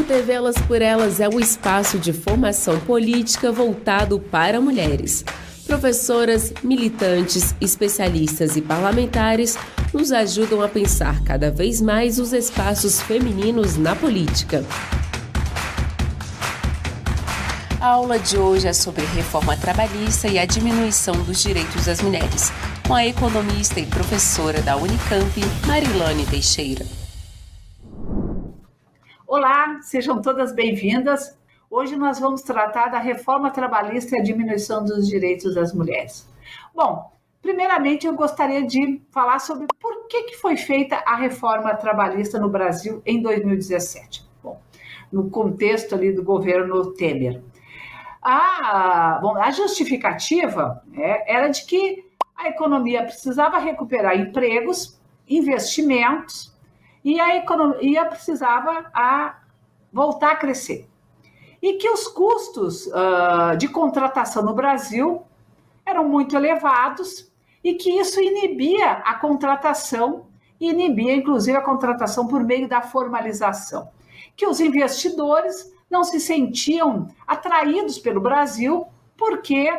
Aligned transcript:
O 0.00 0.02
TV 0.02 0.32
Elas 0.32 0.56
por 0.56 0.80
Elas 0.80 1.20
é 1.20 1.28
um 1.28 1.38
espaço 1.38 1.98
de 1.98 2.10
formação 2.10 2.80
política 2.80 3.52
voltado 3.52 4.18
para 4.18 4.58
mulheres. 4.58 5.22
Professoras, 5.66 6.54
militantes, 6.64 7.54
especialistas 7.60 8.56
e 8.56 8.62
parlamentares 8.62 9.58
nos 9.92 10.10
ajudam 10.10 10.62
a 10.62 10.68
pensar 10.68 11.22
cada 11.22 11.50
vez 11.50 11.82
mais 11.82 12.18
os 12.18 12.32
espaços 12.32 13.02
femininos 13.02 13.76
na 13.76 13.94
política. 13.94 14.64
A 17.78 17.86
aula 17.86 18.18
de 18.18 18.38
hoje 18.38 18.68
é 18.68 18.72
sobre 18.72 19.04
reforma 19.04 19.54
trabalhista 19.54 20.28
e 20.28 20.38
a 20.38 20.46
diminuição 20.46 21.14
dos 21.24 21.42
direitos 21.42 21.84
das 21.84 22.00
mulheres, 22.00 22.50
com 22.88 22.94
a 22.94 23.04
economista 23.04 23.78
e 23.78 23.84
professora 23.84 24.62
da 24.62 24.76
Unicamp, 24.76 25.40
Marilane 25.66 26.24
Teixeira. 26.24 26.99
Olá, 29.32 29.78
sejam 29.80 30.20
todas 30.20 30.52
bem-vindas. 30.52 31.38
Hoje 31.70 31.94
nós 31.94 32.18
vamos 32.18 32.42
tratar 32.42 32.88
da 32.88 32.98
reforma 32.98 33.48
trabalhista 33.48 34.16
e 34.16 34.18
a 34.18 34.22
diminuição 34.24 34.84
dos 34.84 35.06
direitos 35.06 35.54
das 35.54 35.72
mulheres. 35.72 36.28
Bom, 36.74 37.12
primeiramente 37.40 38.08
eu 38.08 38.14
gostaria 38.14 38.66
de 38.66 39.00
falar 39.12 39.38
sobre 39.38 39.68
por 39.78 40.08
que, 40.08 40.24
que 40.24 40.36
foi 40.36 40.56
feita 40.56 40.96
a 41.06 41.14
reforma 41.14 41.72
trabalhista 41.76 42.40
no 42.40 42.48
Brasil 42.48 43.00
em 43.06 43.22
2017. 43.22 44.28
Bom, 44.42 44.60
no 45.12 45.30
contexto 45.30 45.94
ali 45.94 46.12
do 46.12 46.24
governo 46.24 46.92
Temer. 46.94 47.40
A, 48.20 49.20
bom, 49.22 49.36
a 49.36 49.52
justificativa 49.52 50.82
né, 50.88 51.22
era 51.24 51.46
de 51.46 51.64
que 51.66 52.04
a 52.36 52.48
economia 52.48 53.04
precisava 53.04 53.58
recuperar 53.58 54.18
empregos, 54.18 55.00
investimentos 55.28 56.50
e 57.04 57.20
a 57.20 57.36
economia 57.36 58.04
precisava 58.04 58.90
a 58.92 59.38
voltar 59.92 60.32
a 60.32 60.36
crescer. 60.36 60.88
E 61.62 61.74
que 61.74 61.88
os 61.88 62.06
custos 62.08 62.86
uh, 62.86 63.56
de 63.58 63.68
contratação 63.68 64.42
no 64.42 64.54
Brasil 64.54 65.22
eram 65.84 66.08
muito 66.08 66.36
elevados 66.36 67.30
e 67.62 67.74
que 67.74 67.90
isso 67.90 68.20
inibia 68.20 68.92
a 68.92 69.14
contratação, 69.14 70.26
inibia 70.58 71.14
inclusive 71.14 71.56
a 71.56 71.62
contratação 71.62 72.26
por 72.26 72.42
meio 72.42 72.68
da 72.68 72.80
formalização. 72.80 73.90
Que 74.36 74.46
os 74.46 74.60
investidores 74.60 75.70
não 75.90 76.04
se 76.04 76.20
sentiam 76.20 77.08
atraídos 77.26 77.98
pelo 77.98 78.20
Brasil 78.20 78.86
porque 79.16 79.70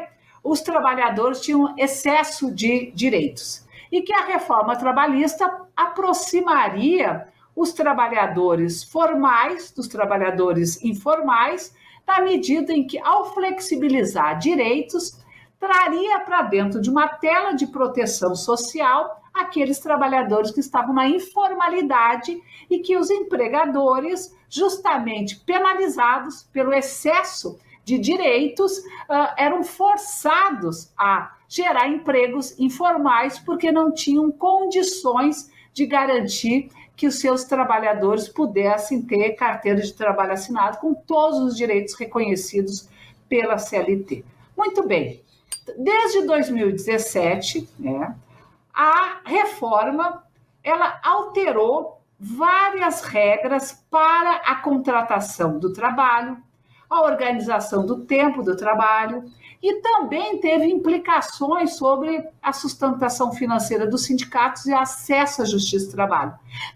os 0.44 0.62
trabalhadores 0.62 1.42
tinham 1.42 1.74
excesso 1.78 2.54
de 2.54 2.92
direitos. 2.92 3.66
E 3.92 4.02
que 4.02 4.14
a 4.14 4.26
reforma 4.26 4.76
trabalhista 4.76 5.66
aproximaria 5.76 7.28
os 7.56 7.74
trabalhadores 7.74 8.84
formais 8.84 9.72
dos 9.72 9.88
trabalhadores 9.88 10.84
informais, 10.84 11.76
na 12.08 12.22
medida 12.22 12.74
em 12.74 12.86
que, 12.86 13.00
ao 13.00 13.34
flexibilizar 13.34 14.38
direitos, 14.40 15.20
traria 15.60 16.20
para 16.22 16.42
dentro 16.44 16.82
de 16.82 16.90
uma 16.90 17.08
tela 17.08 17.54
de 17.54 17.68
proteção 17.68 18.36
social 18.36 19.22
aqueles 19.34 19.80
trabalhadores 19.80 20.52
que 20.52 20.60
estavam 20.60 20.94
na 20.94 21.08
informalidade 21.08 22.42
e 22.70 22.80
que 22.80 22.98
os 22.98 23.10
empregadores, 23.10 24.36
justamente 24.50 25.40
penalizados 25.42 26.44
pelo 26.52 26.74
excesso 26.74 27.60
de 27.86 27.98
direitos, 27.98 28.78
uh, 28.80 29.34
eram 29.38 29.64
forçados 29.64 30.92
a 30.98 31.36
gerar 31.48 31.88
empregos 31.88 32.58
informais 32.60 33.38
porque 33.40 33.72
não 33.72 33.94
tinham 33.94 34.32
condições 34.32 35.51
de 35.74 35.86
garantir 35.86 36.70
que 36.96 37.08
os 37.08 37.20
seus 37.20 37.44
trabalhadores 37.46 38.30
pudessem 38.30 39.02
ter 39.02 39.32
carteira 39.32 39.82
de 39.82 39.94
trabalho 39.94 40.34
assinado 40.34 40.78
com 40.78 40.94
todos 40.94 41.40
os 41.40 41.58
direitos 41.58 41.96
reconhecidos 41.96 42.90
pela 43.28 43.58
CLT. 43.58 44.24
Muito 44.56 44.86
bem, 44.86 45.24
desde 45.78 46.26
2017, 46.26 47.68
né, 47.80 48.16
a 48.74 49.22
reforma 49.26 50.24
ela 50.64 51.00
alterou 51.04 52.02
várias 52.20 53.02
regras 53.02 53.84
para 53.90 54.36
a 54.46 54.56
contratação 54.58 55.58
do 55.58 55.74
trabalho, 55.74 56.38
a 56.92 57.04
organização 57.04 57.86
do 57.86 58.02
tempo 58.02 58.44
do 58.44 58.54
trabalho 58.54 59.24
e 59.64 59.76
também 59.76 60.40
teve 60.40 60.66
implicações 60.66 61.76
sobre 61.78 62.28
a 62.42 62.52
sustentação 62.52 63.32
financeira 63.32 63.88
dos 63.88 64.04
sindicatos 64.04 64.66
e 64.66 64.74
acesso 64.74 65.42
à 65.42 65.46
justiça 65.46 65.86
do 65.86 65.94
trabalho. 65.94 66.34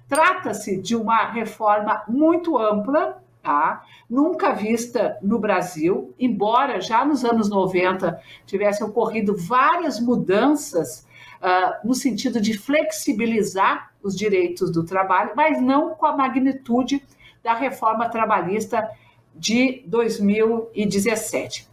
Trata-se 0.07 0.77
de 0.77 0.95
uma 0.95 1.25
reforma 1.25 2.01
muito 2.07 2.57
ampla, 2.57 3.21
tá? 3.43 3.83
nunca 4.09 4.53
vista 4.53 5.17
no 5.21 5.37
Brasil, 5.37 6.13
embora 6.17 6.79
já 6.79 7.03
nos 7.03 7.25
anos 7.25 7.49
90 7.49 8.17
tivessem 8.45 8.87
ocorrido 8.87 9.35
várias 9.35 9.99
mudanças 9.99 11.05
uh, 11.41 11.85
no 11.85 11.93
sentido 11.93 12.39
de 12.39 12.57
flexibilizar 12.57 13.91
os 14.01 14.15
direitos 14.15 14.71
do 14.71 14.85
trabalho, 14.85 15.33
mas 15.35 15.61
não 15.61 15.93
com 15.95 16.05
a 16.05 16.15
magnitude 16.15 17.03
da 17.43 17.53
reforma 17.53 18.07
trabalhista 18.07 18.89
de 19.35 19.83
2017. 19.85 21.67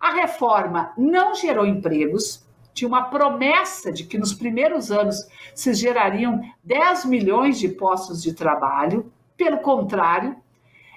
A 0.00 0.12
reforma 0.12 0.92
não 0.96 1.34
gerou 1.34 1.66
empregos, 1.66 2.46
tinha 2.74 2.86
uma 2.86 3.04
promessa 3.04 3.90
de 3.90 4.04
que 4.04 4.18
nos 4.18 4.34
primeiros 4.34 4.92
anos 4.92 5.26
se 5.54 5.72
gerariam 5.72 6.40
10 6.62 7.06
milhões 7.06 7.58
de 7.58 7.70
postos 7.70 8.22
de 8.22 8.34
trabalho. 8.34 9.10
Pelo 9.36 9.58
contrário, 9.58 10.36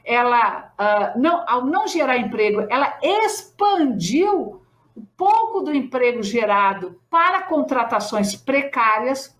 ela, 0.03 0.73
uh, 0.77 1.19
não, 1.19 1.45
ao 1.47 1.65
não 1.65 1.87
gerar 1.87 2.17
emprego, 2.17 2.65
ela 2.69 2.99
expandiu 3.01 4.61
um 4.95 5.05
pouco 5.15 5.61
do 5.61 5.73
emprego 5.73 6.21
gerado 6.21 6.99
para 7.09 7.43
contratações 7.43 8.35
precárias 8.35 9.37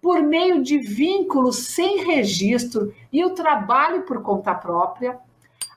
por 0.00 0.22
meio 0.22 0.62
de 0.62 0.78
vínculos 0.78 1.66
sem 1.66 2.04
registro 2.04 2.94
e 3.12 3.24
o 3.24 3.34
trabalho 3.34 4.02
por 4.02 4.22
conta 4.22 4.54
própria. 4.54 5.18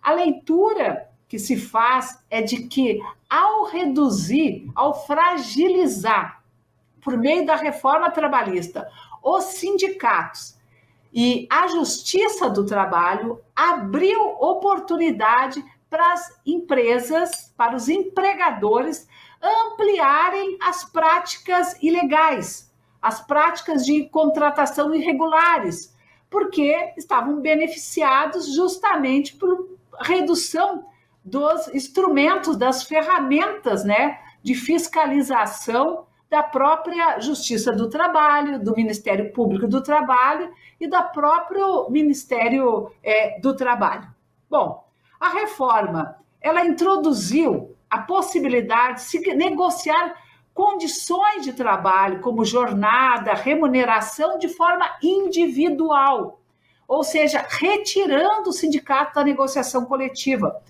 A 0.04 0.12
leitura 0.12 1.10
que 1.30 1.40
se 1.40 1.56
faz 1.56 2.22
é 2.30 2.42
de 2.42 2.68
que, 2.68 3.02
ao 3.30 3.64
reduzir, 3.66 4.70
ao 4.76 5.06
fragilizar, 5.06 6.44
por 7.02 7.18
meio 7.18 7.46
da 7.46 7.56
reforma 7.56 8.12
trabalhista, 8.12 8.88
os 9.24 9.46
sindicatos 9.46 10.58
e 11.14 11.48
a 11.50 11.68
justiça 11.68 12.50
do 12.50 12.66
trabalho, 12.66 13.40
abriu 13.56 14.22
oportunidade 14.40 15.64
para 15.90 16.12
as 16.12 16.42
empresas, 16.46 17.54
para 17.56 17.76
os 17.76 17.88
empregadores 17.88 19.08
ampliarem 19.42 20.58
as 20.62 20.84
práticas 20.84 21.82
ilegais, 21.82 22.74
as 23.02 23.22
práticas 23.22 23.86
de 23.86 24.10
contratação 24.10 24.94
irregulares, 24.94 25.96
porque 26.30 26.94
estavam 26.98 27.42
beneficiados 27.42 28.54
justamente 28.54 29.36
por 29.36 29.74
redução 30.02 30.86
dos 31.24 31.68
instrumentos, 31.70 32.58
das 32.58 32.84
ferramentas 32.84 33.84
né, 33.84 34.20
de 34.42 34.54
fiscalização 34.56 36.06
da 36.30 36.42
própria 36.42 37.20
Justiça 37.20 37.72
do 37.72 37.90
Trabalho, 37.90 38.64
do 38.64 38.76
Ministério 38.76 39.32
Público 39.32 39.68
do 39.68 39.84
Trabalho 39.84 40.52
e 40.80 40.88
do 40.88 41.02
próprio 41.12 41.90
Ministério 41.90 42.92
é, 43.04 43.40
do 43.40 43.56
Trabalho. 43.56 44.08
Bom, 44.50 44.84
a 45.20 45.30
reforma 45.30 46.18
ela 46.42 46.66
introduziu 46.66 47.76
a 47.90 48.00
possibilidade 48.00 48.96
de 48.96 49.02
se 49.04 49.36
negociar 49.36 50.16
condições 50.54 51.44
de 51.44 51.54
trabalho, 51.54 52.20
como 52.20 52.44
jornada, 52.44 53.34
remuneração, 53.34 54.38
de 54.38 54.50
forma 54.50 54.86
individual, 55.02 56.40
ou 56.88 57.04
seja, 57.04 57.46
retirando 57.48 58.50
o 58.50 58.54
sindicato 58.54 59.16
da 59.16 59.24
negociação 59.24 59.86
coletiva. 59.86 60.62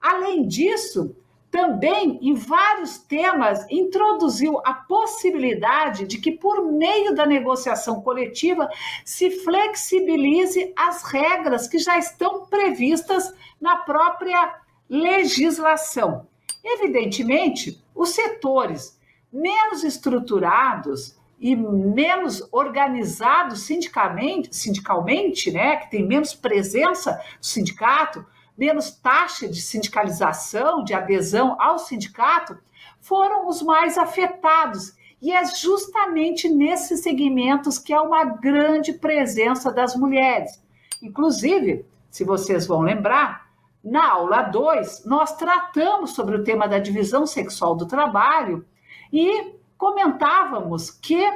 Além 0.00 0.46
disso, 0.46 1.14
também 1.50 2.18
em 2.22 2.34
vários 2.34 2.98
temas 2.98 3.66
introduziu 3.68 4.60
a 4.64 4.72
possibilidade 4.72 6.06
de 6.06 6.18
que, 6.18 6.30
por 6.30 6.64
meio 6.64 7.14
da 7.14 7.26
negociação 7.26 8.00
coletiva, 8.00 8.68
se 9.04 9.30
flexibilize 9.30 10.72
as 10.76 11.02
regras 11.02 11.66
que 11.66 11.78
já 11.78 11.98
estão 11.98 12.46
previstas 12.46 13.34
na 13.60 13.76
própria 13.78 14.60
legislação. 14.88 16.28
Evidentemente, 16.62 17.82
os 17.94 18.10
setores 18.10 18.98
menos 19.32 19.82
estruturados 19.82 21.18
e 21.40 21.56
menos 21.56 22.46
organizados 22.52 23.62
sindicalmente, 23.62 24.54
sindicalmente, 24.54 25.50
né, 25.50 25.76
que 25.76 25.90
tem 25.90 26.06
menos 26.06 26.34
presença 26.34 27.12
do 27.12 27.46
sindicato, 27.46 28.24
menos 28.56 28.90
taxa 28.90 29.48
de 29.48 29.60
sindicalização, 29.62 30.84
de 30.84 30.92
adesão 30.92 31.56
ao 31.58 31.78
sindicato, 31.78 32.58
foram 33.00 33.48
os 33.48 33.62
mais 33.62 33.96
afetados. 33.96 34.94
E 35.22 35.32
é 35.32 35.42
justamente 35.46 36.46
nesses 36.48 37.02
segmentos 37.02 37.78
que 37.78 37.92
há 37.92 38.02
uma 38.02 38.24
grande 38.24 38.92
presença 38.92 39.72
das 39.72 39.96
mulheres. 39.96 40.62
Inclusive, 41.02 41.86
se 42.10 42.22
vocês 42.22 42.66
vão 42.66 42.82
lembrar, 42.82 43.48
na 43.82 44.12
aula 44.12 44.42
2, 44.42 45.06
nós 45.06 45.34
tratamos 45.36 46.10
sobre 46.10 46.36
o 46.36 46.44
tema 46.44 46.68
da 46.68 46.78
divisão 46.78 47.26
sexual 47.26 47.74
do 47.74 47.86
trabalho 47.86 48.64
e 49.10 49.54
comentávamos 49.80 50.90
que 50.90 51.26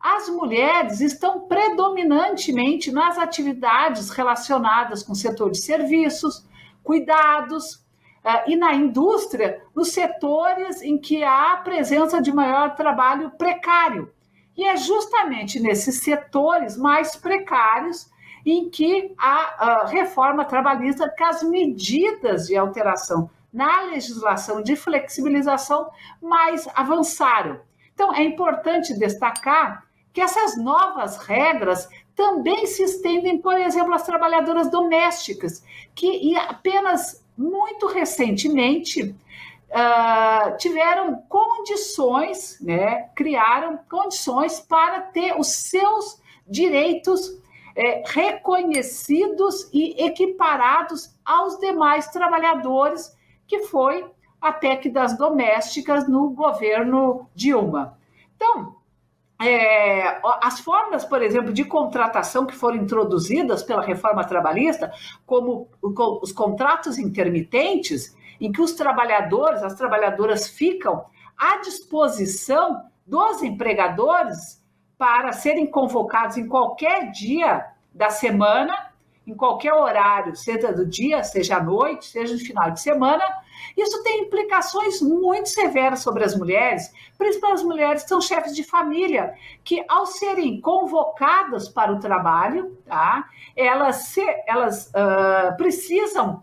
as 0.00 0.26
mulheres 0.30 1.02
estão 1.02 1.40
predominantemente 1.40 2.90
nas 2.90 3.18
atividades 3.18 4.08
relacionadas 4.08 5.02
com 5.02 5.12
o 5.12 5.14
setor 5.14 5.50
de 5.50 5.58
serviços, 5.58 6.48
cuidados 6.82 7.74
uh, 7.74 8.48
e 8.48 8.56
na 8.56 8.74
indústria, 8.74 9.62
nos 9.76 9.92
setores 9.92 10.80
em 10.80 10.96
que 10.96 11.22
há 11.22 11.60
presença 11.62 12.22
de 12.22 12.32
maior 12.32 12.74
trabalho 12.74 13.32
precário. 13.32 14.10
E 14.56 14.64
é 14.64 14.78
justamente 14.78 15.60
nesses 15.60 16.00
setores 16.00 16.78
mais 16.78 17.14
precários 17.16 18.10
em 18.46 18.70
que 18.70 19.14
a, 19.18 19.82
a 19.82 19.86
reforma 19.88 20.46
trabalhista, 20.46 21.06
que 21.06 21.22
as 21.22 21.42
medidas 21.42 22.46
de 22.46 22.56
alteração 22.56 23.28
na 23.52 23.82
legislação 23.82 24.62
de 24.62 24.74
flexibilização 24.74 25.90
mais 26.22 26.66
avançaram. 26.74 27.60
Então, 28.00 28.14
é 28.14 28.24
importante 28.24 28.98
destacar 28.98 29.84
que 30.10 30.22
essas 30.22 30.56
novas 30.56 31.18
regras 31.18 31.86
também 32.16 32.64
se 32.64 32.82
estendem, 32.82 33.36
por 33.36 33.54
exemplo, 33.58 33.92
às 33.92 34.04
trabalhadoras 34.04 34.70
domésticas, 34.70 35.62
que 35.94 36.34
apenas 36.34 37.22
muito 37.36 37.86
recentemente 37.88 39.02
uh, 39.02 40.56
tiveram 40.56 41.16
condições, 41.28 42.58
né, 42.62 43.10
criaram 43.14 43.78
condições 43.86 44.60
para 44.60 45.02
ter 45.02 45.38
os 45.38 45.48
seus 45.48 46.22
direitos 46.48 47.38
é, 47.76 48.02
reconhecidos 48.06 49.68
e 49.74 50.02
equiparados 50.02 51.14
aos 51.22 51.60
demais 51.60 52.08
trabalhadores, 52.08 53.14
que 53.46 53.58
foi 53.66 54.10
a 54.40 54.52
PEC 54.52 54.88
das 54.90 55.16
domésticas 55.16 56.08
no 56.08 56.30
governo 56.30 57.28
Dilma. 57.34 57.98
Então, 58.34 58.76
é, 59.40 60.20
as 60.42 60.60
formas, 60.60 61.04
por 61.04 61.22
exemplo, 61.22 61.52
de 61.52 61.64
contratação 61.64 62.46
que 62.46 62.54
foram 62.54 62.76
introduzidas 62.76 63.62
pela 63.62 63.82
reforma 63.82 64.24
trabalhista, 64.24 64.92
como 65.24 65.68
os 65.82 66.30
contratos 66.32 66.98
intermitentes, 66.98 68.14
em 68.40 68.52
que 68.52 68.60
os 68.60 68.72
trabalhadores, 68.72 69.62
as 69.62 69.74
trabalhadoras 69.74 70.48
ficam 70.48 71.04
à 71.36 71.58
disposição 71.58 72.84
dos 73.06 73.42
empregadores 73.42 74.62
para 74.96 75.32
serem 75.32 75.66
convocados 75.66 76.36
em 76.36 76.46
qualquer 76.46 77.10
dia 77.10 77.66
da 77.92 78.10
semana 78.10 78.89
em 79.30 79.34
qualquer 79.34 79.72
horário, 79.72 80.34
seja 80.34 80.72
do 80.72 80.84
dia, 80.84 81.22
seja 81.22 81.56
à 81.56 81.62
noite, 81.62 82.06
seja 82.06 82.34
no 82.34 82.40
final 82.40 82.70
de 82.70 82.80
semana, 82.80 83.24
isso 83.76 84.02
tem 84.02 84.22
implicações 84.22 85.00
muito 85.00 85.48
severas 85.48 86.00
sobre 86.00 86.24
as 86.24 86.36
mulheres, 86.36 86.92
principalmente 87.16 87.58
as 87.58 87.64
mulheres 87.64 88.02
que 88.02 88.08
são 88.08 88.20
chefes 88.20 88.54
de 88.54 88.64
família, 88.64 89.34
que 89.62 89.84
ao 89.88 90.06
serem 90.06 90.60
convocadas 90.60 91.68
para 91.68 91.92
o 91.92 92.00
trabalho, 92.00 92.76
tá, 92.84 93.28
elas, 93.56 93.96
se, 93.96 94.24
elas 94.46 94.88
uh, 94.88 95.56
precisam 95.56 96.42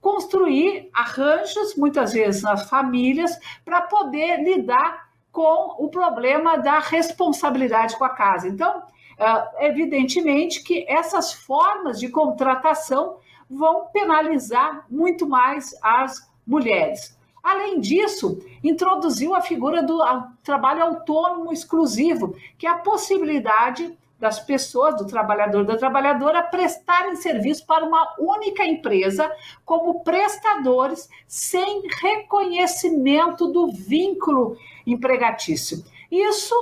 construir 0.00 0.90
arranjos, 0.92 1.74
muitas 1.74 2.12
vezes 2.12 2.42
nas 2.42 2.68
famílias, 2.68 3.38
para 3.64 3.82
poder 3.82 4.42
lidar 4.42 5.06
com 5.32 5.84
o 5.84 5.88
problema 5.88 6.56
da 6.56 6.78
responsabilidade 6.78 7.96
com 7.96 8.04
a 8.04 8.10
casa. 8.10 8.48
Então, 8.48 8.82
Uh, 9.18 9.64
evidentemente 9.64 10.62
que 10.62 10.84
essas 10.86 11.32
formas 11.32 11.98
de 11.98 12.08
contratação 12.08 13.16
vão 13.48 13.86
penalizar 13.86 14.84
muito 14.90 15.26
mais 15.26 15.74
as 15.82 16.30
mulheres. 16.46 17.16
Além 17.42 17.80
disso, 17.80 18.40
introduziu 18.62 19.34
a 19.34 19.40
figura 19.40 19.82
do 19.82 20.02
trabalho 20.42 20.82
autônomo 20.82 21.52
exclusivo, 21.52 22.36
que 22.58 22.66
é 22.66 22.70
a 22.70 22.78
possibilidade 22.78 23.96
das 24.18 24.40
pessoas, 24.40 24.96
do 24.96 25.06
trabalhador 25.06 25.64
da 25.64 25.76
trabalhadora, 25.76 26.42
prestarem 26.42 27.14
serviço 27.16 27.64
para 27.66 27.84
uma 27.84 28.14
única 28.18 28.64
empresa 28.64 29.30
como 29.64 30.02
prestadores 30.02 31.08
sem 31.28 31.82
reconhecimento 32.02 33.46
do 33.48 33.70
vínculo 33.70 34.56
empregatício. 34.86 35.84
Isso 36.10 36.54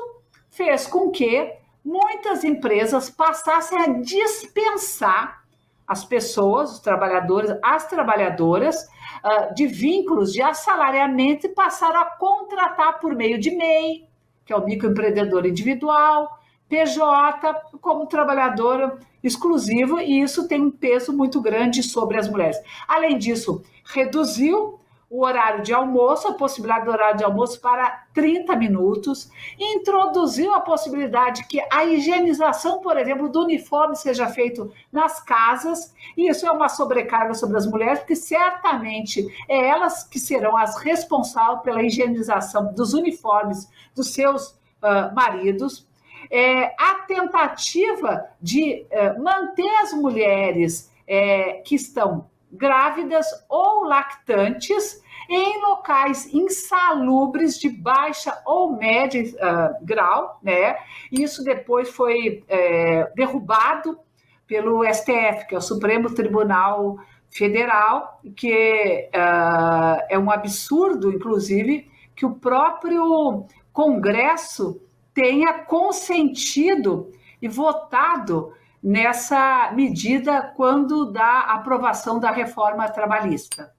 fez 0.50 0.86
com 0.86 1.10
que 1.10 1.52
muitas 1.84 2.42
empresas 2.44 3.10
passassem 3.10 3.78
a 3.78 3.88
dispensar 4.00 5.44
as 5.86 6.04
pessoas, 6.04 6.72
os 6.72 6.80
trabalhadores, 6.80 7.54
as 7.62 7.86
trabalhadoras 7.86 8.76
uh, 9.22 9.54
de 9.54 9.66
vínculos 9.66 10.32
de 10.32 10.40
assalariamento 10.40 11.46
e 11.46 11.50
passaram 11.50 12.00
a 12.00 12.06
contratar 12.06 12.98
por 13.00 13.14
meio 13.14 13.38
de 13.38 13.50
MEI, 13.50 14.08
que 14.46 14.52
é 14.52 14.56
o 14.56 14.64
microempreendedor 14.64 15.44
individual, 15.44 16.38
PJ, 16.68 17.54
como 17.80 18.06
trabalhadora 18.06 18.98
exclusiva, 19.22 20.02
e 20.02 20.20
isso 20.20 20.48
tem 20.48 20.62
um 20.62 20.70
peso 20.70 21.12
muito 21.12 21.40
grande 21.40 21.82
sobre 21.82 22.18
as 22.18 22.28
mulheres. 22.28 22.56
Além 22.88 23.18
disso, 23.18 23.62
reduziu 23.84 24.80
o 25.10 25.24
horário 25.24 25.62
de 25.62 25.72
almoço, 25.72 26.28
a 26.28 26.34
possibilidade 26.34 26.86
do 26.86 26.90
horário 26.90 27.18
de 27.18 27.24
almoço 27.24 27.60
para 27.60 28.03
30 28.14 28.54
minutos, 28.56 29.28
introduziu 29.58 30.54
a 30.54 30.60
possibilidade 30.60 31.46
que 31.48 31.60
a 31.70 31.84
higienização, 31.84 32.80
por 32.80 32.96
exemplo, 32.96 33.28
do 33.28 33.42
uniforme 33.42 33.96
seja 33.96 34.28
feito 34.28 34.72
nas 34.92 35.20
casas, 35.20 35.92
e 36.16 36.30
isso 36.30 36.46
é 36.46 36.50
uma 36.50 36.68
sobrecarga 36.68 37.34
sobre 37.34 37.58
as 37.58 37.66
mulheres, 37.66 37.98
porque 37.98 38.14
certamente 38.14 39.26
é 39.48 39.66
elas 39.66 40.04
que 40.04 40.20
serão 40.20 40.56
as 40.56 40.78
responsáveis 40.78 41.62
pela 41.62 41.82
higienização 41.82 42.72
dos 42.72 42.94
uniformes 42.94 43.68
dos 43.94 44.14
seus 44.14 44.50
uh, 44.50 45.12
maridos. 45.12 45.86
É, 46.30 46.74
a 46.78 47.04
tentativa 47.06 48.26
de 48.40 48.86
uh, 48.90 49.22
manter 49.22 49.68
as 49.82 49.92
mulheres 49.92 50.90
é, 51.06 51.54
que 51.64 51.74
estão 51.74 52.26
grávidas 52.50 53.26
ou 53.48 53.84
lactantes 53.84 55.02
em 55.28 55.60
locais 55.62 56.32
insalubres 56.32 57.58
de 57.58 57.68
baixa 57.68 58.40
ou 58.44 58.76
média 58.76 59.22
uh, 59.22 59.84
grau, 59.84 60.38
né? 60.42 60.76
Isso 61.10 61.42
depois 61.42 61.88
foi 61.88 62.44
é, 62.48 63.10
derrubado 63.14 63.98
pelo 64.46 64.84
STF, 64.84 65.46
que 65.48 65.54
é 65.54 65.58
o 65.58 65.62
Supremo 65.62 66.14
Tribunal 66.14 66.98
Federal, 67.30 68.20
que 68.36 69.08
uh, 69.14 70.06
é 70.08 70.18
um 70.18 70.30
absurdo, 70.30 71.10
inclusive, 71.10 71.90
que 72.14 72.24
o 72.24 72.34
próprio 72.34 73.46
Congresso 73.72 74.80
tenha 75.12 75.64
consentido 75.64 77.10
e 77.40 77.48
votado 77.48 78.52
nessa 78.82 79.72
medida 79.72 80.52
quando 80.56 81.10
da 81.10 81.40
aprovação 81.40 82.20
da 82.20 82.30
reforma 82.30 82.88
trabalhista. 82.88 83.73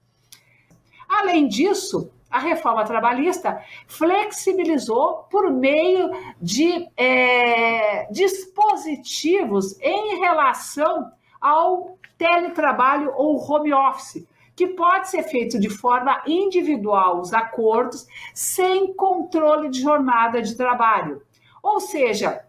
Além 1.08 1.48
disso, 1.48 2.10
a 2.30 2.38
reforma 2.38 2.84
trabalhista 2.84 3.62
flexibilizou 3.86 5.26
por 5.30 5.50
meio 5.50 6.10
de 6.40 6.88
é, 6.96 8.06
dispositivos 8.10 9.80
em 9.80 10.18
relação 10.18 11.10
ao 11.40 11.96
teletrabalho 12.18 13.12
ou 13.14 13.38
home 13.38 13.72
office, 13.72 14.26
que 14.54 14.66
pode 14.68 15.08
ser 15.08 15.22
feito 15.24 15.60
de 15.60 15.68
forma 15.68 16.22
individual, 16.26 17.20
os 17.20 17.32
acordos, 17.32 18.06
sem 18.34 18.92
controle 18.94 19.68
de 19.68 19.80
jornada 19.80 20.40
de 20.40 20.56
trabalho. 20.56 21.22
Ou 21.62 21.78
seja, 21.78 22.42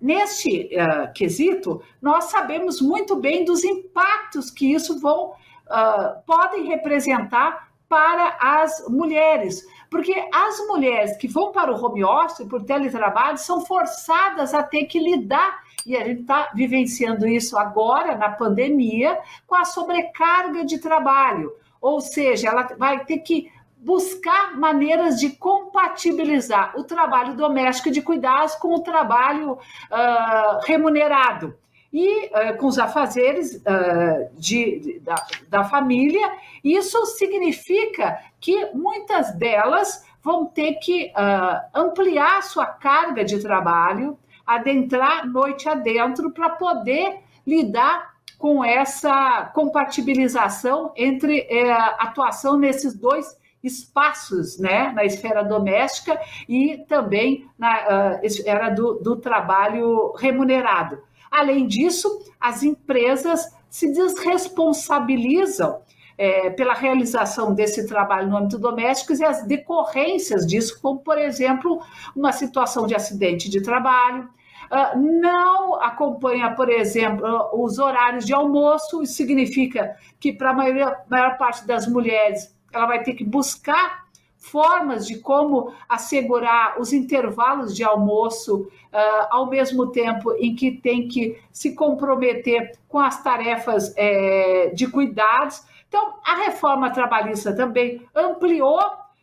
neste 0.00 0.70
uh, 0.76 1.12
quesito, 1.12 1.82
nós 2.00 2.24
sabemos 2.24 2.80
muito 2.80 3.16
bem 3.16 3.44
dos 3.44 3.64
impactos 3.64 4.50
que 4.50 4.72
isso 4.72 5.00
vão, 5.00 5.30
uh, 5.30 6.22
podem 6.24 6.66
representar 6.66 7.69
para 7.90 8.36
as 8.40 8.86
mulheres, 8.88 9.66
porque 9.90 10.14
as 10.32 10.64
mulheres 10.68 11.16
que 11.16 11.26
vão 11.26 11.50
para 11.50 11.72
o 11.72 11.84
home 11.84 12.04
office 12.04 12.46
por 12.46 12.62
teletrabalho 12.62 13.36
são 13.36 13.66
forçadas 13.66 14.54
a 14.54 14.62
ter 14.62 14.84
que 14.84 15.00
lidar, 15.00 15.64
e 15.84 15.96
a 15.96 16.04
gente 16.04 16.20
está 16.20 16.52
vivenciando 16.54 17.26
isso 17.26 17.58
agora 17.58 18.16
na 18.16 18.28
pandemia, 18.28 19.18
com 19.44 19.56
a 19.56 19.64
sobrecarga 19.64 20.64
de 20.64 20.78
trabalho. 20.78 21.52
Ou 21.80 22.00
seja, 22.00 22.50
ela 22.50 22.62
vai 22.78 23.04
ter 23.04 23.18
que 23.18 23.50
buscar 23.76 24.56
maneiras 24.56 25.18
de 25.18 25.30
compatibilizar 25.30 26.78
o 26.78 26.84
trabalho 26.84 27.34
doméstico 27.34 27.90
de 27.90 28.02
cuidados 28.02 28.54
com 28.54 28.72
o 28.72 28.82
trabalho 28.82 29.54
uh, 29.54 30.60
remunerado 30.64 31.58
e 31.92 32.26
uh, 32.26 32.56
com 32.58 32.66
os 32.66 32.78
afazeres 32.78 33.56
uh, 33.56 34.30
de, 34.36 34.78
de, 34.80 35.00
da, 35.00 35.26
da 35.48 35.64
família. 35.64 36.32
Isso 36.62 37.04
significa 37.06 38.18
que 38.40 38.66
muitas 38.72 39.34
delas 39.34 40.04
vão 40.22 40.46
ter 40.46 40.74
que 40.74 41.06
uh, 41.06 41.60
ampliar 41.74 42.42
sua 42.42 42.66
carga 42.66 43.24
de 43.24 43.40
trabalho, 43.40 44.18
adentrar 44.46 45.26
noite 45.26 45.68
adentro 45.68 46.30
para 46.30 46.50
poder 46.50 47.20
lidar 47.46 48.10
com 48.38 48.64
essa 48.64 49.50
compatibilização 49.54 50.92
entre 50.96 51.40
é, 51.40 51.70
atuação 51.70 52.56
nesses 52.56 52.94
dois 52.94 53.38
espaços, 53.62 54.58
né, 54.58 54.90
na 54.92 55.04
esfera 55.04 55.42
doméstica 55.42 56.18
e 56.48 56.78
também 56.88 57.46
na 57.58 58.16
uh, 58.16 58.24
esfera 58.24 58.70
do, 58.70 58.94
do 58.94 59.16
trabalho 59.16 60.14
remunerado. 60.18 61.02
Além 61.30 61.66
disso, 61.66 62.08
as 62.40 62.62
empresas 62.62 63.54
se 63.68 63.92
desresponsabilizam 63.92 65.82
é, 66.18 66.50
pela 66.50 66.74
realização 66.74 67.54
desse 67.54 67.86
trabalho 67.86 68.28
no 68.28 68.36
âmbito 68.36 68.58
doméstico 68.58 69.14
e 69.14 69.24
as 69.24 69.46
decorrências 69.46 70.46
disso, 70.46 70.78
como, 70.82 70.98
por 70.98 71.16
exemplo, 71.16 71.80
uma 72.14 72.32
situação 72.32 72.86
de 72.86 72.94
acidente 72.94 73.48
de 73.48 73.62
trabalho, 73.62 74.28
Uh, 74.70 74.96
não 74.96 75.82
acompanha, 75.82 76.54
por 76.54 76.68
exemplo, 76.68 77.26
os 77.54 77.80
horários 77.80 78.24
de 78.24 78.32
almoço, 78.32 79.02
isso 79.02 79.14
significa 79.14 79.96
que 80.20 80.32
para 80.32 80.50
a 80.50 80.54
maior 80.54 81.36
parte 81.38 81.66
das 81.66 81.88
mulheres 81.88 82.56
ela 82.72 82.86
vai 82.86 83.02
ter 83.02 83.14
que 83.14 83.24
buscar 83.24 84.04
formas 84.40 85.06
de 85.06 85.18
como 85.18 85.72
assegurar 85.88 86.80
os 86.80 86.92
intervalos 86.92 87.76
de 87.76 87.84
almoço, 87.84 88.62
uh, 88.62 89.26
ao 89.30 89.46
mesmo 89.46 89.92
tempo 89.92 90.32
em 90.32 90.54
que 90.54 90.72
tem 90.72 91.06
que 91.06 91.38
se 91.52 91.74
comprometer 91.74 92.72
com 92.88 92.98
as 92.98 93.22
tarefas 93.22 93.94
é, 93.96 94.72
de 94.74 94.86
cuidados. 94.88 95.62
Então, 95.86 96.14
a 96.24 96.36
reforma 96.36 96.90
trabalhista 96.90 97.54
também 97.54 98.02
ampliou 98.14 98.80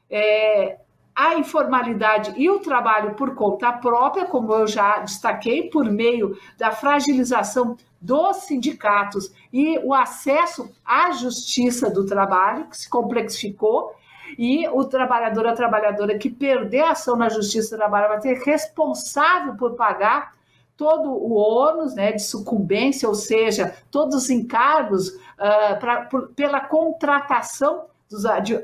é, 0.10 0.78
a 1.16 1.34
informalidade 1.34 2.34
e 2.38 2.48
o 2.48 2.60
trabalho 2.60 3.16
por 3.16 3.34
conta 3.34 3.74
própria, 3.74 4.26
como 4.26 4.54
eu 4.54 4.68
já 4.68 5.00
destaquei, 5.00 5.68
por 5.68 5.86
meio 5.86 6.38
da 6.60 6.72
fragilização 6.72 7.76
dos 8.00 8.38
sindicatos 8.38 9.32
e 9.52 9.80
o 9.80 9.96
acesso 9.96 10.70
à 10.86 11.12
justiça 11.12 11.90
do 11.90 12.06
trabalho, 12.06 12.66
que 12.66 12.78
se 12.78 12.88
complexificou, 12.88 13.96
e 14.38 14.68
o 14.70 14.84
trabalhador, 14.86 15.48
a 15.48 15.54
trabalhadora 15.54 16.18
que 16.18 16.30
perder 16.30 16.82
a 16.82 16.92
ação 16.92 17.16
na 17.16 17.30
justiça 17.30 17.76
do 17.76 17.80
trabalho 17.80 18.10
vai 18.10 18.22
ser 18.22 18.42
responsável 18.44 19.56
por 19.56 19.76
pagar 19.76 20.36
todo 20.76 21.10
o 21.10 21.34
ônus 21.34 21.96
né, 21.96 22.12
de 22.12 22.22
sucumbência, 22.22 23.10
ou 23.10 23.16
seja, 23.16 23.76
todos 23.90 24.16
os 24.16 24.30
encargos 24.30 25.10
uh, 25.10 25.80
pra, 25.80 26.02
por, 26.02 26.30
pela 26.30 26.62
contratação 26.62 27.86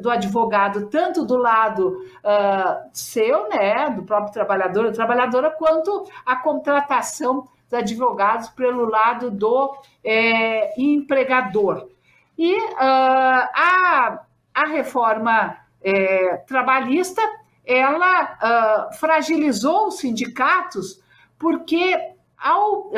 do 0.02 0.10
advogado, 0.10 0.88
tanto 0.88 1.26
do 1.26 1.36
lado 1.36 1.98
uh, 2.24 2.90
seu, 2.94 3.50
né, 3.50 3.90
do 3.90 4.04
próprio 4.04 4.32
trabalhador 4.32 4.86
ou 4.86 4.92
trabalhadora, 4.94 5.52
quanto 5.52 6.08
a 6.26 6.38
contratação 6.38 7.48
dos 7.70 7.74
advogados 7.74 8.48
pelo 8.50 8.86
lado 8.86 9.30
do 9.30 9.76
é, 10.04 10.80
empregador. 10.80 11.90
E 12.38 12.56
uh, 12.58 12.70
a, 12.80 14.22
a 14.54 14.66
reforma 14.66 15.58
é, 15.82 16.38
trabalhista, 16.48 17.22
ela 17.66 18.90
uh, 18.92 18.94
fragilizou 18.96 19.88
os 19.88 20.00
sindicatos, 20.00 21.02
porque 21.40 22.12
ao 22.38 22.92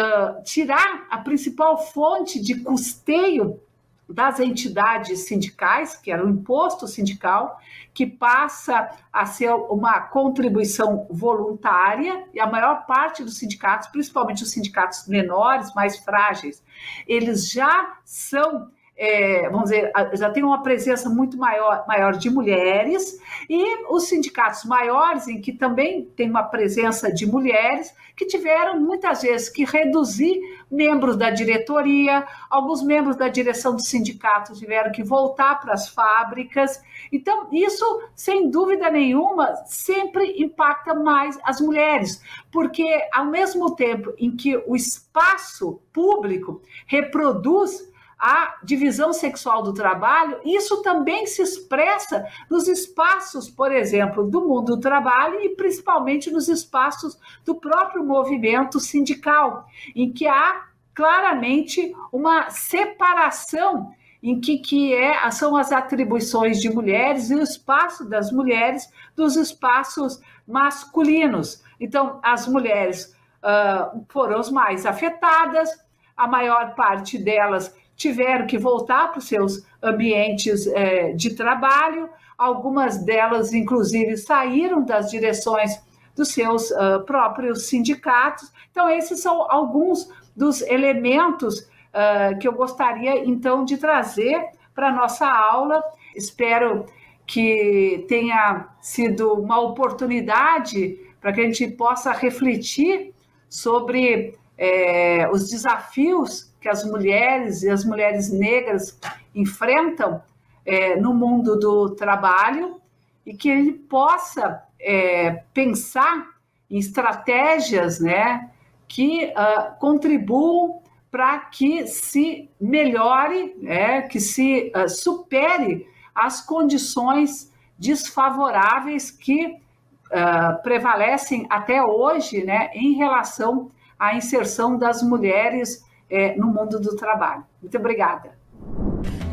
tirar 0.43 1.05
a 1.09 1.19
principal 1.19 1.77
fonte 1.77 2.41
de 2.41 2.61
custeio 2.61 3.59
das 4.07 4.39
entidades 4.39 5.27
sindicais, 5.27 5.95
que 5.95 6.11
era 6.11 6.23
o 6.23 6.29
imposto 6.29 6.87
sindical, 6.87 7.59
que 7.93 8.05
passa 8.05 8.89
a 9.11 9.25
ser 9.25 9.51
uma 9.51 9.99
contribuição 10.01 11.07
voluntária, 11.09 12.25
e 12.33 12.39
a 12.39 12.45
maior 12.45 12.85
parte 12.85 13.23
dos 13.23 13.37
sindicatos, 13.37 13.87
principalmente 13.87 14.43
os 14.43 14.51
sindicatos 14.51 15.07
menores, 15.07 15.73
mais 15.73 15.97
frágeis, 15.97 16.63
eles 17.07 17.49
já 17.49 17.97
são 18.03 18.69
é, 18.97 19.49
vamos 19.49 19.69
dizer, 19.69 19.91
já 20.13 20.29
tem 20.29 20.43
uma 20.43 20.63
presença 20.63 21.09
muito 21.09 21.37
maior, 21.37 21.85
maior 21.87 22.13
de 22.13 22.29
mulheres, 22.29 23.19
e 23.49 23.85
os 23.93 24.07
sindicatos 24.07 24.63
maiores, 24.63 25.27
em 25.27 25.41
que 25.41 25.51
também 25.51 26.05
tem 26.15 26.29
uma 26.29 26.43
presença 26.43 27.11
de 27.11 27.25
mulheres, 27.25 27.93
que 28.15 28.25
tiveram 28.25 28.79
muitas 28.79 29.21
vezes 29.21 29.49
que 29.49 29.65
reduzir 29.65 30.39
membros 30.71 31.17
da 31.17 31.29
diretoria, 31.29 32.25
alguns 32.49 32.81
membros 32.81 33.17
da 33.17 33.27
direção 33.27 33.75
do 33.75 33.81
sindicato 33.81 34.53
tiveram 34.53 34.91
que 34.91 35.03
voltar 35.03 35.59
para 35.59 35.73
as 35.73 35.89
fábricas. 35.89 36.81
Então, 37.11 37.49
isso, 37.51 37.85
sem 38.15 38.49
dúvida 38.49 38.89
nenhuma, 38.89 39.55
sempre 39.65 40.41
impacta 40.41 40.93
mais 40.93 41.37
as 41.43 41.59
mulheres, 41.59 42.21
porque 42.49 42.87
ao 43.11 43.25
mesmo 43.25 43.75
tempo 43.75 44.13
em 44.17 44.33
que 44.33 44.55
o 44.65 44.73
espaço 44.73 45.81
público 45.91 46.61
reproduz 46.87 47.93
a 48.27 48.55
divisão 48.63 49.13
sexual 49.13 49.61
do 49.61 49.71
trabalho, 49.71 50.39
isso 50.43 50.81
também 50.81 51.27
se 51.27 51.43
expressa 51.43 52.25
nos 52.49 52.67
espaços, 52.67 53.47
por 53.47 53.71
exemplo, 53.71 54.27
do 54.27 54.41
mundo 54.41 54.75
do 54.75 54.79
trabalho 54.79 55.39
e 55.41 55.49
principalmente 55.49 56.31
nos 56.31 56.49
espaços 56.49 57.19
do 57.45 57.53
próprio 57.53 58.03
movimento 58.03 58.79
sindical, 58.79 59.67
em 59.95 60.11
que 60.11 60.27
há 60.27 60.65
claramente 60.95 61.95
uma 62.11 62.49
separação 62.49 63.93
em 64.23 64.41
que, 64.41 64.57
que 64.57 64.91
é, 64.91 65.29
são 65.29 65.55
as 65.55 65.71
atribuições 65.71 66.59
de 66.59 66.67
mulheres 66.67 67.29
e 67.29 67.35
o 67.35 67.43
espaço 67.43 68.09
das 68.09 68.31
mulheres 68.31 68.91
dos 69.15 69.35
espaços 69.35 70.19
masculinos. 70.47 71.63
Então, 71.79 72.19
as 72.23 72.47
mulheres 72.47 73.15
uh, 73.43 74.03
foram 74.09 74.39
as 74.39 74.49
mais 74.49 74.83
afetadas, 74.83 75.69
a 76.17 76.27
maior 76.27 76.73
parte 76.73 77.19
delas 77.19 77.71
tiveram 77.95 78.45
que 78.45 78.57
voltar 78.57 79.09
para 79.09 79.19
os 79.19 79.27
seus 79.27 79.65
ambientes 79.81 80.67
é, 80.67 81.13
de 81.13 81.33
trabalho, 81.33 82.09
algumas 82.37 83.03
delas, 83.03 83.53
inclusive, 83.53 84.17
saíram 84.17 84.83
das 84.83 85.09
direções 85.09 85.81
dos 86.15 86.29
seus 86.29 86.71
uh, 86.71 87.03
próprios 87.05 87.67
sindicatos. 87.67 88.51
Então, 88.71 88.89
esses 88.89 89.19
são 89.19 89.49
alguns 89.51 90.09
dos 90.35 90.61
elementos 90.61 91.59
uh, 91.59 92.37
que 92.39 92.47
eu 92.47 92.53
gostaria, 92.53 93.25
então, 93.25 93.65
de 93.65 93.77
trazer 93.77 94.49
para 94.73 94.89
a 94.89 94.91
nossa 94.91 95.27
aula. 95.27 95.83
Espero 96.15 96.85
que 97.25 98.05
tenha 98.07 98.67
sido 98.81 99.33
uma 99.33 99.59
oportunidade 99.59 100.99
para 101.19 101.33
que 101.33 101.41
a 101.41 101.45
gente 101.45 101.67
possa 101.69 102.11
refletir 102.11 103.13
sobre 103.49 104.37
é, 104.57 105.27
os 105.31 105.49
desafios 105.49 106.53
que 106.65 106.69
as 106.69 106.83
mulheres 106.83 107.61
e 107.61 107.69
as 107.69 107.85
mulheres 107.85 108.31
negras 108.31 108.99
enfrentam 109.35 110.19
é, 110.65 110.99
no 110.99 111.13
mundo 111.13 111.59
do 111.59 111.93
trabalho 111.93 112.81
e 113.23 113.35
que 113.35 113.47
ele 113.47 113.71
possa 113.71 114.63
é, 114.81 115.43
pensar 115.53 116.27
em 116.67 116.79
estratégias 116.79 117.99
né, 117.99 118.49
que 118.87 119.25
uh, 119.25 119.79
contribuam 119.79 120.81
para 121.11 121.37
que 121.37 121.85
se 121.85 122.49
melhore, 122.59 123.55
né, 123.61 124.01
que 124.01 124.19
se 124.19 124.71
uh, 124.75 124.89
supere 124.89 125.87
as 126.15 126.43
condições 126.43 127.53
desfavoráveis 127.77 129.11
que 129.11 129.45
uh, 129.45 130.63
prevalecem 130.63 131.45
até 131.47 131.79
hoje 131.83 132.43
né, 132.43 132.71
em 132.73 132.93
relação 132.95 133.69
à 133.99 134.15
inserção 134.15 134.79
das 134.79 135.03
mulheres 135.03 135.84
é, 136.09 136.35
no 136.35 136.47
mundo 136.47 136.79
do 136.79 136.95
trabalho. 136.95 137.43
Muito 137.61 137.77
obrigada. 137.77 138.31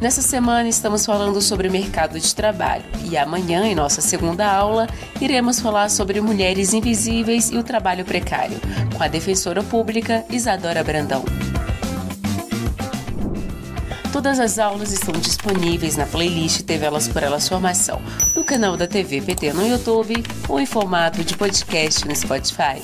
Nessa 0.01 0.21
semana 0.21 0.69
estamos 0.69 1.07
falando 1.07 1.41
sobre 1.41 1.69
o 1.69 1.71
mercado 1.71 2.19
de 2.19 2.35
trabalho 2.35 2.85
e 3.05 3.17
amanhã, 3.17 3.65
em 3.65 3.75
nossa 3.75 4.01
segunda 4.01 4.51
aula, 4.53 4.89
iremos 5.21 5.61
falar 5.61 5.89
sobre 5.89 6.21
mulheres 6.21 6.73
invisíveis 6.73 7.51
e 7.51 7.57
o 7.57 7.63
trabalho 7.63 8.05
precário, 8.05 8.59
com 8.97 9.03
a 9.03 9.07
defensora 9.07 9.63
pública 9.63 10.25
Isadora 10.29 10.83
Brandão. 10.83 11.25
Todas 14.13 14.41
as 14.41 14.59
aulas 14.59 14.93
estão 14.93 15.13
disponíveis 15.13 15.97
na 15.97 16.05
playlist 16.05 16.63
TV 16.63 16.85
Elas 16.85 17.07
por 17.07 17.23
Elas 17.23 17.49
Formação, 17.49 18.03
no 18.35 18.45
canal 18.45 18.77
da 18.77 18.87
TV 18.89 19.23
PT 19.23 19.53
no 19.53 19.67
YouTube 19.67 20.23
ou 20.49 20.61
em 20.61 20.67
formato 20.67 21.25
de 21.25 21.37
podcast 21.37 22.07
no 22.07 22.15
Spotify. 22.15 22.83